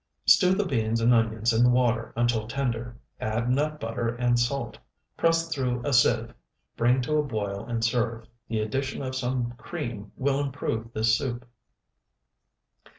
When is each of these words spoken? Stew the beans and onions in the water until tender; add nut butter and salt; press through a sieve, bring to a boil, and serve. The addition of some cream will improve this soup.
Stew 0.25 0.55
the 0.55 0.65
beans 0.65 0.99
and 0.99 1.13
onions 1.13 1.53
in 1.53 1.63
the 1.63 1.69
water 1.69 2.11
until 2.15 2.47
tender; 2.47 2.97
add 3.19 3.51
nut 3.51 3.79
butter 3.79 4.07
and 4.15 4.39
salt; 4.39 4.79
press 5.15 5.47
through 5.53 5.85
a 5.85 5.93
sieve, 5.93 6.33
bring 6.75 7.03
to 7.03 7.17
a 7.17 7.23
boil, 7.23 7.65
and 7.67 7.83
serve. 7.85 8.25
The 8.47 8.61
addition 8.61 9.03
of 9.03 9.15
some 9.15 9.51
cream 9.59 10.11
will 10.17 10.39
improve 10.39 10.91
this 10.91 11.15
soup. 11.15 11.45